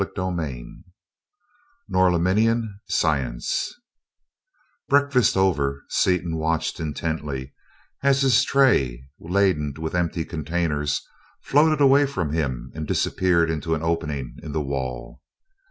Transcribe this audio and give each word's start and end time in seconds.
CHAPTER 0.03 0.41
X 0.41 0.67
Norlaminian 1.87 2.79
Science 2.87 3.71
Breakfast 4.89 5.37
over, 5.37 5.83
Seaton 5.89 6.37
watched 6.37 6.79
intently 6.79 7.53
as 8.01 8.21
his 8.23 8.43
tray, 8.43 9.03
laden 9.19 9.75
with 9.77 9.93
empty 9.93 10.25
containers, 10.25 11.03
floated 11.43 11.79
away 11.81 12.07
from 12.07 12.33
him 12.33 12.71
and 12.73 12.87
disappeared 12.87 13.51
into 13.51 13.75
an 13.75 13.83
opening 13.83 14.37
in 14.41 14.53
the 14.53 14.59
wall. 14.61 15.21